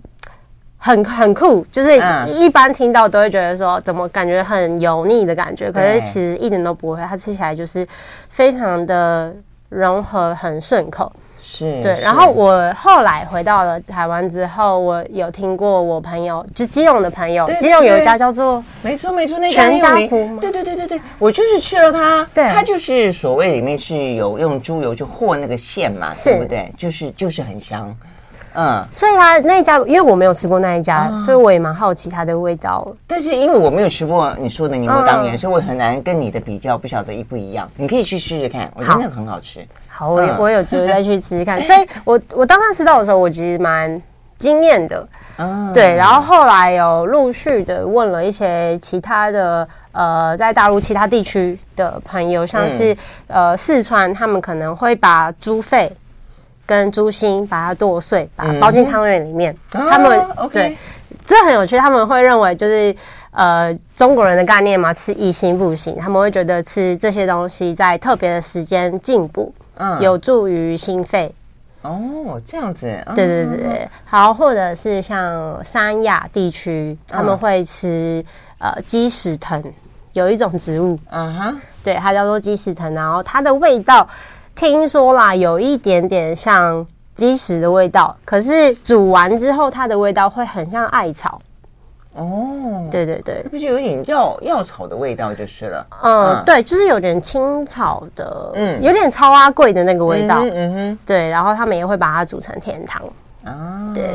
[0.84, 7.88] 很很酷，就是一般听到都会觉得说，怎么感觉很油腻的感觉，可是其实一点都不会，它吃起来就是
[8.30, 9.32] 非常的
[9.70, 11.12] 融合，很顺口。
[11.44, 12.00] 是，对。
[12.02, 20.36] 然后我后来回到了台湾之后，我有听过我朋友，就基隆的朋友，基隆有一家叫做没错没错，那全家福？
[20.40, 26.74] 对对对对对，我就是吃了它，对，它就是所谓里面是有用猪油去和那个馅嘛，对不对？
[26.76, 27.96] 就是就是很香。
[28.54, 32.86] 嗯，所以他那一家，因为我没有吃过那一家，嗯、所以我也蛮好奇它的味道。
[33.08, 37.70] 但是因为我没有吃过你说的宁波汤圆，嗯、所以我很难跟你的比较，不晓得一不一样。
[37.78, 39.66] 你可以去试试看，我觉得那个很好吃。
[39.88, 41.60] 好，我、嗯、我有机会再去吃吃看。
[41.64, 44.02] 所以我我当时吃到的时候，我其实蛮
[44.38, 45.08] 惊艳的。
[45.38, 45.96] 嗯，对。
[45.96, 52.94] 然后后来有陆续的问了一些其他的呃，在大陆其他地区的朋友，像是、
[53.28, 55.90] 嗯、呃四川，他们可能会把猪肺。
[56.66, 59.56] 跟猪心，把它剁碎，把它包进汤圆里面。
[59.74, 60.78] 嗯、他们、哦、对，
[61.26, 61.78] 这很有趣。
[61.78, 62.96] 他们会认为就是
[63.32, 65.98] 呃中国人的概念嘛，吃一心不行。
[66.00, 71.34] 他们会觉得吃这些东西在特别的时间进补，嗯，有助于心肺。
[71.82, 72.88] 哦，这样子。
[73.16, 73.90] 对对对对。
[74.06, 78.24] 好，或者是像三亚地区，他们会吃、
[78.60, 79.62] 嗯、呃鸡屎藤，
[80.14, 84.08] 有一种植物，嗯哼，对，它叫做鸡屎藤，然后它的味道。
[84.62, 91.42] 听说啦，有一点点像鸡屎的味道，可是煮完之后，它的味道会很像艾草。
[92.14, 95.88] 哦，对对对，不是有点药药草的味道就是了。
[96.04, 100.36] 嗯，嗯对，就是有点青草的，嗯，有点超阿贵的那个味道。
[100.42, 103.02] 嗯哼，嗯哼对，然后他们也会把它煮成甜汤。
[103.44, 104.06] 啊，对，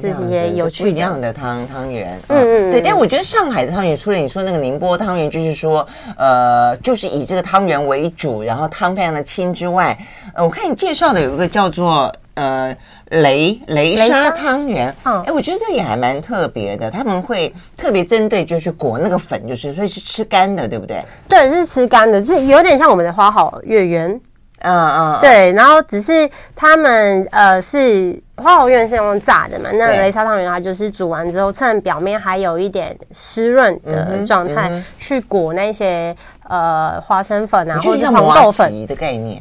[0.00, 2.80] 这些有趣一样的汤汤圆，嗯嗯，对。
[2.80, 5.84] 但我觉得上海的汤圆，除了你说那个宁波汤圆，就是说，
[6.16, 9.98] 呃，就是以这个汤圆为主，然后汤非常的清之外，
[10.34, 12.76] 呃，我看你介绍的有一个叫做呃
[13.10, 21.00] 雷雷沙汤圆，嗯，哎，我觉得这也还蛮特别的，他们会特别针对就是裹那个粉，就是所以是吃干的，对不对？
[21.28, 24.20] 对，是吃干的，是有点像我们的花好月圆。
[24.66, 36.14] 嗯嗯，对，然后只是他们呃是花好月圆是用炸的嘛，那雷沙汤圆它就是煮完之后，趁表面还有一点湿润的状态，嗯嗯、去裹那些
[36.48, 38.86] 呃花生粉啊，或者是黄豆粉。
[38.86, 39.40] 的概念。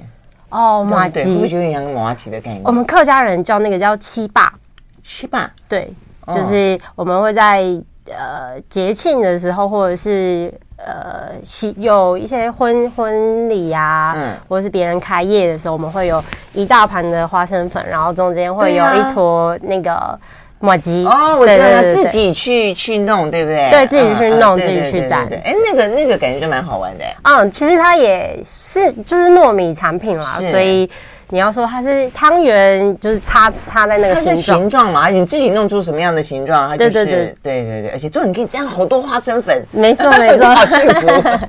[0.49, 2.61] 哦，麻糬，不就有点像麻糬的概念？
[2.63, 4.53] 我们客家人叫那个叫七霸，
[5.01, 5.91] 七霸，对，
[6.31, 7.63] 就是我们会在
[8.09, 10.53] 呃节庆的时候，或者是。
[10.77, 11.31] 呃，
[11.77, 20.17] 有一些婚婚礼呀，嗯，或者是别人开业的时候，我们会有一大盘的花生粉，然后中间会有一坨那个
[20.59, 23.69] 抹吉哦，我知道，自己去去弄，对不对？
[23.71, 25.27] 对，自己去弄，自己去蘸。
[25.43, 27.05] 哎，那个那个感觉就蛮好玩的。
[27.23, 30.89] 嗯，其实它也是就是糯米产品啦，所以。
[31.29, 35.09] 你要说它是汤圆，就是插插在那个形状形状嘛？
[35.09, 37.89] 你自己弄出什么样的形状，它就是对对对对对对。
[37.91, 41.07] 而且做你可以加好多花生粉，没错 没错，好幸福。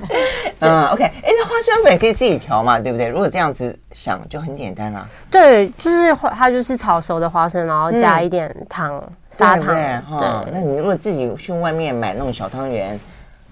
[0.59, 2.79] 嗯，OK，哎，那花生粉可以自己调嘛？
[2.79, 3.07] 对不对？
[3.07, 5.07] 如果这样子想，就很简单了。
[5.29, 9.75] 对，就是它就是炒熟的花生，然后加一点糖砂糖。
[10.17, 12.99] 对，那你如果自己去外面买那种小汤圆，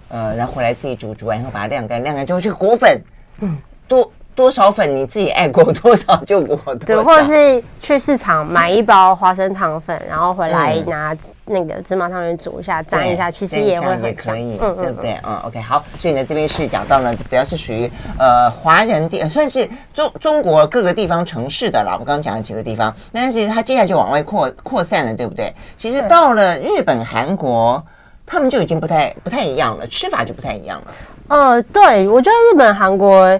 [0.09, 2.99] 呃，然后回来自己煮，煮完以后把它晾干，晾干之后去裹粉，
[3.41, 3.55] 嗯，
[3.88, 4.11] 多。
[4.36, 6.76] 多少粉你自己爱裹多少就裹多少。
[6.86, 15.17] 对，或者是去市场买一包花生糖粉，然后回来拿那个芝麻汤圆煮一下，沾一下，其实也会很也可以，对不对？
[15.24, 15.84] 嗯，OK，好。
[15.98, 21.93] 所以呢，这边是讲到呢，比较是属于呃华人地，算是中中国各个地方城市的啦。
[21.93, 25.54] 我刚刚讲了几个地方，但是其实它接下来就往外扩扩散了，对不对？
[25.78, 27.82] 其实到了日本、韩国，
[28.26, 30.91] 他们就已经不太不太一样了，吃法就不太一样了。
[31.28, 33.39] 呃，对，我觉得日本、韩国。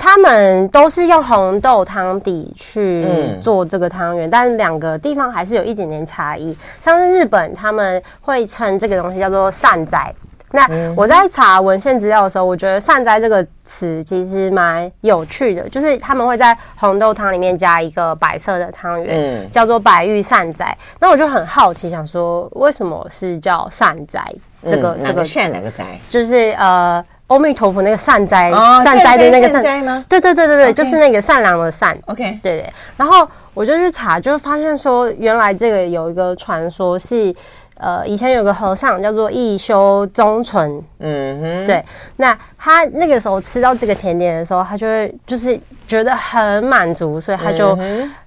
[0.00, 3.06] 他们都是用红豆汤底去
[3.42, 6.56] 做这个汤圆，嗯、但是两个地方还是有一点点差异。
[6.80, 10.10] 像是日本，他们会称这个东西叫做善哉。
[10.52, 20.74] 那我在查文献资料的时候，我觉得善哉这个词其实蛮有趣的，就是他们会在红豆汤里面加一个白色的汤圆，嗯、叫做白玉善哉。
[20.98, 24.24] 那我就很好奇，想说为什么是叫善哉？
[24.66, 25.84] 这个、嗯、这个善哪个哉？
[26.08, 27.04] 就是呃。
[27.30, 28.50] 阿弥陀佛，那个善哉，
[28.82, 30.04] 善哉的那个善哉吗？
[30.08, 31.96] 对对对对对，就是那个善良的善。
[32.06, 32.68] OK，对对。
[32.96, 37.32] 然后我就去查，就发现说，原来这个有一个传说是，
[37.78, 40.82] 呃，以前有个和尚叫做一休宗纯。
[40.98, 41.84] 嗯哼，对。
[42.16, 47.78] 那他那个时候吃到这个甜点的时候，他就会就是觉得很满足，所以他就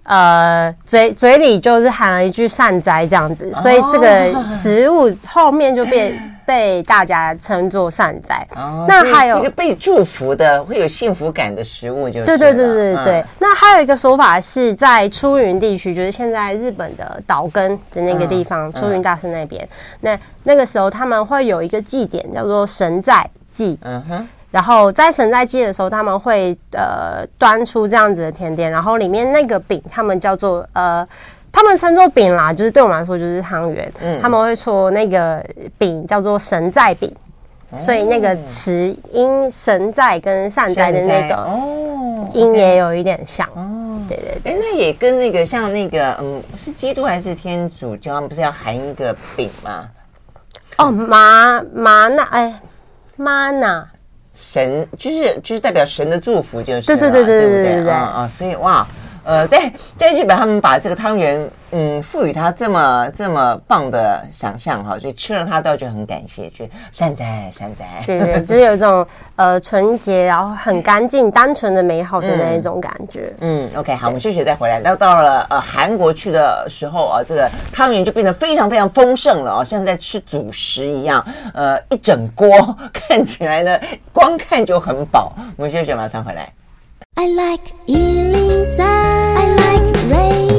[0.04, 6.30] 呃嘴嘴里就是喊了一句善哉这样子，所以这个食物后面就变。
[6.46, 13.22] 被大家称作善哉，哦、那还有一个被祝福的、会有幸福感的食物，就是对对对对对。
[13.22, 19.64] 嗯、那还有一个说法是在出云地区，就是现在日本的岛根的那个地方，嗯、出云大社那边。
[19.64, 19.70] 嗯、
[20.02, 24.28] 那那个时候他们会有一个祭典叫做神在祭，嗯哼。
[24.52, 31.08] 然后在神在祭的时候，他们会呃端出这样子的甜点，然后里面那个饼他们叫做呃。
[31.56, 33.94] 他们称作饼啦，就是对我们来说就是汤圆。
[34.02, 35.46] 嗯，他们会说那个
[35.78, 37.14] 饼叫做神在饼，
[37.70, 43.48] 哦、所以那个词音神在跟善哉的那个哦音也有一点像。
[43.54, 48.16] 哦，对对对，那也跟那个像那个嗯，是基督还是天主教？
[48.16, 49.88] 他们不是要含一个饼吗？
[50.80, 52.60] 哦，麻麻那哎，
[53.16, 53.88] 玛纳
[54.34, 58.86] 神就是就是代表神的祝福，就是对对对对对对对，啊啊，所以哇。
[59.24, 67.86] 呃，在在日本，他们把这个汤圆，嗯，赋予它这么这么棒的想象哈，所以吃了它倒觉得很感谢，觉得善哉善哉。
[68.06, 69.06] 对对， 就是有一种
[69.38, 73.34] 呃纯洁，然后很干净、单纯的美好的那一种感觉。
[73.40, 74.82] 嗯，嗯，OK，好，我们休息再回来。
[74.84, 82.50] 那到了呃韩国去的时候啊，这个汤圆就变得非常非常丰盛了哦，像在吃主食一样，呃，一整锅
[82.92, 83.80] 看起来呢，
[84.12, 85.32] 光看就很饱。
[85.56, 86.52] 我们休息，马上回来。
[87.16, 88.88] I like eating sun.
[88.88, 90.53] I like rain.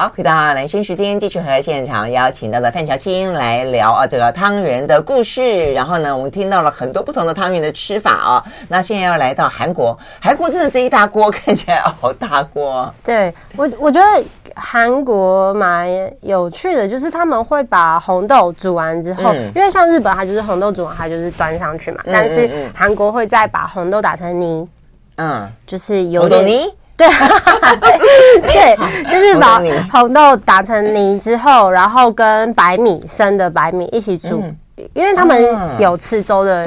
[0.00, 5.72] 好，回到兰萱时间，继续和现场邀请到的范乔青来聊啊这个汤圆的故事。
[5.72, 8.44] 然后呢，我们听到了很多不同的汤圆的吃法啊。
[8.68, 12.94] 那现在要来到韩国，韩国真的这一大锅看起来好大锅。
[13.02, 14.24] 对 我，我觉得。
[14.60, 15.88] 韩国蛮
[16.20, 22.00] 有趣的，就是他们会把红豆煮完之后，嗯、因为像日本，它就是红豆煮完，它就是端上去嘛。
[22.06, 24.68] 嗯、但是韩国会再把红豆打成泥，
[25.16, 26.68] 嗯，就是有点泥，
[26.98, 27.06] 对，
[28.42, 34.56] 对，就是把红豆打成泥之后，然后跟白米生的白米一起煮，嗯、
[34.94, 35.40] 因为他们
[35.78, 36.64] 有吃粥的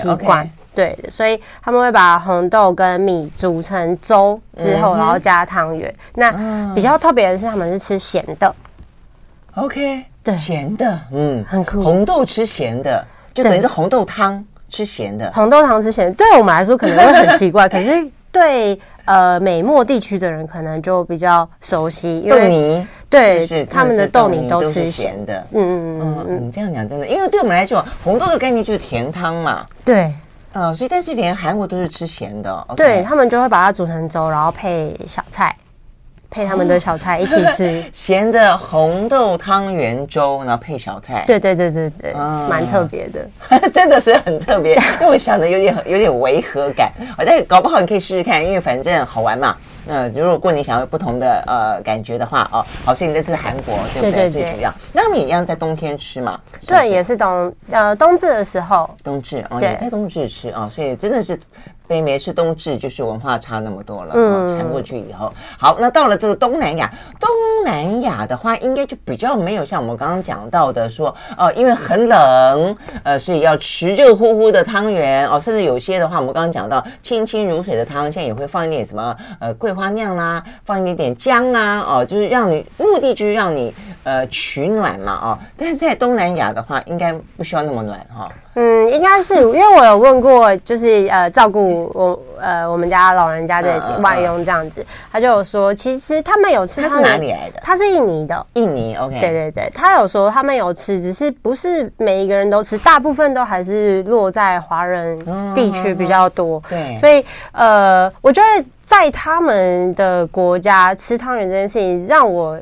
[0.00, 0.48] 习惯。
[0.74, 5.92] 对，所以他们会把红豆跟米煮成粥之后，嗯、然后加汤圆。
[6.14, 8.54] 那比较特别的是，他们是吃咸的。
[9.54, 11.80] OK，对，咸的，嗯，很酷。
[11.82, 15.30] 红豆吃咸的，就等于是红豆汤吃咸的。
[15.32, 17.90] 红豆汤吃咸的，对我们来说可能会很奇怪， 可是
[18.34, 22.20] 对呃美墨地区的人可能就比较熟悉。
[22.20, 25.46] 因为豆泥，对，是他们的豆泥都吃咸的。
[25.52, 29.64] 嗯嗯嗯嗯，这样讲真的，因为对我们来说，红豆的概念就是甜汤嘛。
[29.84, 30.12] 对。
[30.52, 35.52] 呃，所以但是连韩国都是吃咸的，对，他们就会把它煮成粥，然后配小菜，
[36.34, 43.28] 配他们的小菜一起吃 咸的红豆汤圆粥，然后配小菜，对对对对对，蛮特别的，
[43.70, 46.90] 真的是很特别， 因为我想的有点有点违和感，
[47.24, 49.56] 但搞不好你可以试试看，因为反正好玩嘛。
[49.86, 54.12] 呃，如果你想要不同的呃感觉的话哦，好，所以你这次韩国对不对？
[54.12, 56.40] 对对对，最主要，那他们也一样在冬天吃嘛？
[56.66, 58.88] 对，也是冬呃冬至的时候。
[59.04, 61.38] 冬至哦，也在冬至吃啊，所以真的是。
[61.86, 64.14] 北美是冬至，就是文化差那么多了。
[64.16, 67.28] 嗯，传过去以后，好，那到了这个东南亚，东
[67.64, 83.74] 南亚的话，应该就比较没有像我们刚刚讲到的说，呃，因为很冷，呃，所以要吃热乎乎的汤圆哦，甚至有些的话，我们刚刚讲到清清如水的汤，现在也会放一点什么呃桂花酿啦，放一点点姜啊，哦，就是让你目的就是让你
[84.04, 88.24] 呃取暖嘛，哦，但是在东南亚的话，应该不需要那么暖哈。
[88.24, 96.80] 哦嗯，应该是因为我有问过，就是呃，照顾我呃我们家老人家的外佣这样子，他就有说，其实他们有吃。
[96.80, 97.60] 他是哪里来的？
[97.62, 98.46] 他是印尼的。
[98.54, 99.20] 印尼，OK。
[99.20, 105.18] 对对对，他有说他们有吃，只是不是每一个人都吃，大部分都还是落在华人
[105.54, 106.62] 地区比较多。
[106.68, 112.58] 对，所以呃，我觉得在他们的国家吃汤圆这件事情，让我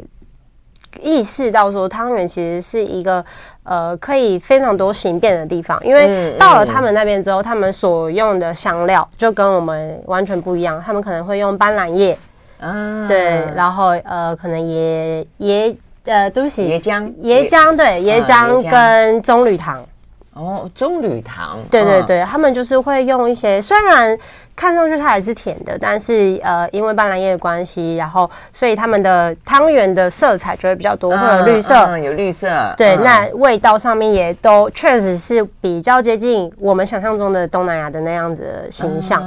[1.01, 3.25] 意识到说，汤圆其实是一个。
[3.65, 10.83] 呃，可以非常多形变的地方，因为到了他们那边之后，嗯嗯、他们所用的香料就跟我们完全不一样。
[10.85, 12.19] 他们可能会用斑斓叶，
[12.59, 15.77] 啊，对，然后呃，可能椰椰
[16.07, 19.81] 呃，对不起，椰浆，椰浆，对，椰浆跟棕榈糖。
[20.35, 24.19] 哦，棕榈糖，对对对，他们就是会用一些虽然。
[24.55, 39.23] 看上去它还是甜的，但是呃，因为斑斓叶的关系，然后所以他们的汤圆的色彩就会比较多，会有绿色，嗯，有绿色，对，那味道上面也都确实是比较接近我们想象中的东南亚的那样子的形象，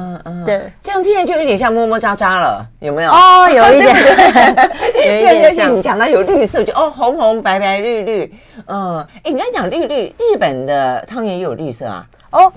[0.45, 3.11] 对，这样听起来就有点像摸摸喳喳了，有没有？
[3.11, 3.95] 哦， 有一点，
[4.95, 5.65] 有一点像。
[5.75, 8.33] 你讲到有绿色，就哦，红红白白绿绿，
[8.67, 12.05] 嗯，哎，你刚才讲绿绿，日本的汤圆也有绿色啊？
[12.31, 12.53] 哦，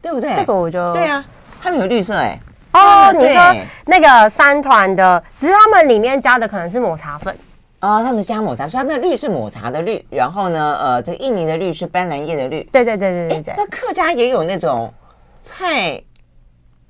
[0.00, 0.32] 对不对？
[0.36, 1.24] 这个我就对啊。
[1.64, 2.38] 他们有绿色哎、
[2.72, 3.56] 欸，哦，你说
[3.86, 7.34] 那个三团的，只是他们里面加的可能是抹茶粉
[7.80, 13.54] 哦，他们加抹茶，所以他们的绿是抹茶的绿，然后呢，呃，这印尼的绿是斑斓叶的绿，对对对对对对。
[13.56, 14.92] 那客家也有那种
[15.40, 15.98] 菜，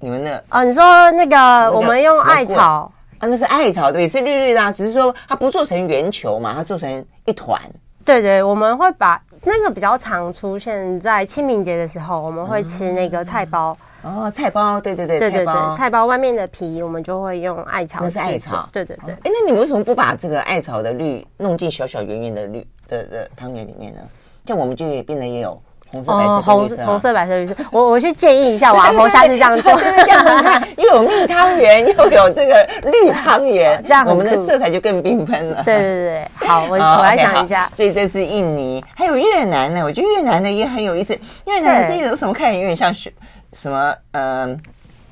[0.01, 7.57] 你们的啊，你说那个我们用艾草啊，那是艾草对，是绿绿的，啊，只是说它不做成圆球嘛，它做成一团。
[8.05, 13.77] 对对，我们会把那个比较常出现在清明节的时候，我们会吃那个菜包。
[13.81, 18.01] 嗯哦，菜包，对对对，对对对，菜包外面的皮，我们就会用艾草。
[18.03, 19.15] 那是艾草，对对对。
[19.15, 24.01] 哎，那你们为什么不把这个艾草的绿弄进小小圆圆的绿的的汤圆里面呢？
[24.45, 25.59] 像我们就也变得也有
[25.91, 27.55] 红色、白色、红红色、白色、绿色。
[27.71, 35.63] 我我去建议一下我阿婆，下次这样做，这样子又有蜜汤圆，又有这个绿汤圆， 这样我们的色彩就更缤纷了。
[35.65, 37.71] 对对对， 好，我我来想一下。
[37.73, 39.83] 所以这是印尼，还有越南呢。
[39.83, 41.19] 我觉得越南的也很有意思。
[41.47, 43.11] 越南的这个有什么看起来有点像是。
[43.55, 43.97] 什么？
[44.13, 44.61] 嗯、呃，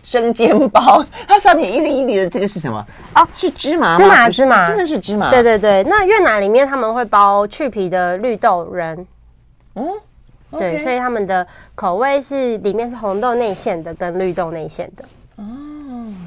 [0.04, 2.84] 生煎包，它上面一粒一粒的，这个是什么？
[3.14, 3.96] 哦，是芝麻？
[3.96, 5.30] 芝麻，芝麻，真的是芝麻。
[5.30, 9.06] 对对对，那越南里面他们会包去皮的绿豆仁。
[9.74, 9.92] 哦，
[10.58, 15.04] 对，所以他们的口味是里面是红豆内馅的，跟绿豆内馅的。
[15.36, 15.44] 哦，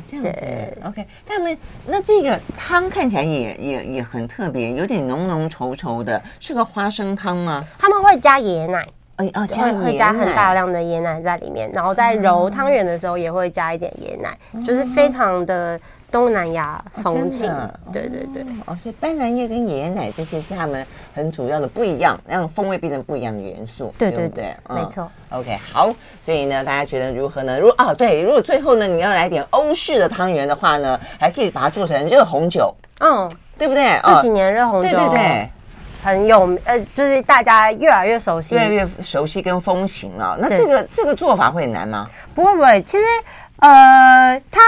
[0.07, 0.77] 这样子。
[0.85, 7.61] OK，他们那这个汤看起来也也也很特别，有点浓浓稠稠的，是个花生汤吗？
[7.77, 8.85] 他们会加椰奶。
[9.17, 15.79] 哎哦，会会加很大量的椰奶在里面，然后在揉汤圆的时候也会加一点椰奶，嗯、就是非常的
[16.11, 17.49] 东南亚风情。
[17.49, 24.53] 啊、对对对，哦，所以斑斓叶跟椰奶这些是他们很主要的不一样，让风味变成不一样的元素，对，对不对？
[24.67, 25.09] 没错。
[25.29, 25.89] OK，好，
[26.21, 27.57] 所以呢，大家觉得如何呢？
[27.57, 33.97] 如果哦，对，如果最后呢，你要来点欧式的汤圆的话呢，还可以把它做成热红酒，嗯，对不对？
[34.03, 35.49] 这几年热红酒，对对对。
[36.05, 40.37] 很有呃，就是大家越来越熟悉，越来越熟悉跟风行了。
[40.39, 42.07] 那这个这个做法会难吗？
[42.35, 43.03] 不会不会，其实
[43.57, 44.61] 呃，它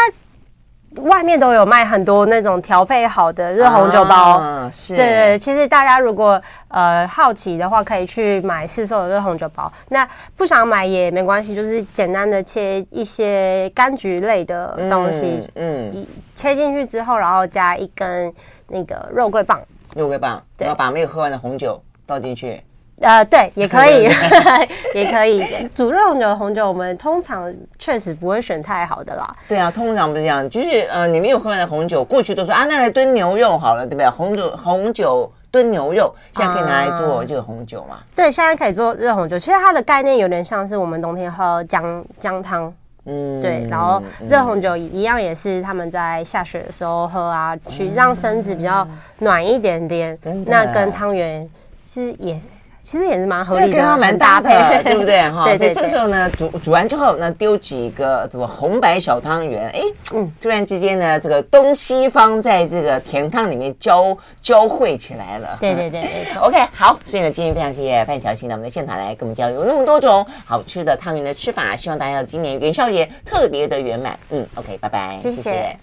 [1.03, 4.39] 外面都有卖很多那种调配好的热红酒包。
[4.41, 4.95] 嗯，是。
[4.95, 9.71] 对对，其实大家如果呃好奇的话，可以去买市售的热红酒包。
[9.89, 18.33] 那不想买也没关系，就是简单的切一些柑橘类的东西，嗯，嗯切进去之后，然后加一根
[18.69, 19.61] 那个肉桂棒。
[19.97, 22.61] 肉桂棒，然后把没有喝完的红酒倒进去。
[22.99, 24.09] 呃，对，也可以，
[24.95, 25.67] 也可以。
[25.75, 29.31] 煮热红酒的红酒，我们通常确实不会选太好的啦。
[29.47, 34.09] 对啊，通常不是这样，就是呃，你没有喝完的红酒，过去都说啊，那来炖牛肉好了，对不对？
[34.09, 37.99] 红酒红酒炖牛肉，现在可以拿来做这个红酒嘛？
[38.15, 39.37] 对，现在可以做热红酒。
[39.37, 42.73] 其实它的概念有点像是我们冬天喝姜姜汤。
[43.07, 48.87] 嗯，对，然后热红酒一样也是他们在下雪的时候喝啊，嗯、去让身子比较
[49.19, 50.17] 暖一点点。
[50.21, 51.49] 真的，那跟汤圆
[51.83, 52.39] 其实也。
[52.87, 55.21] 其实也是蛮合理的，跟它蛮搭配的，对不对？
[55.29, 59.81] 哈，对对对，所以这个时候呢，煮煮完之后呢，丢几个什么红白小汤圆，哎，
[60.13, 65.57] 嗯，突然之间呢，这个东西方在这个甜汤里面交交汇起来了。
[65.59, 66.43] 对对对，没错。
[66.43, 74.17] OK，好，所以呢，今天非常谢谢范乔欣到我们的现场来跟我们交流那么多种好吃的汤圆的吃法，希望大家的今年元宵节特别的圆满。
[74.29, 75.35] 嗯，OK，拜拜，谢谢。
[75.35, 75.75] 谢谢。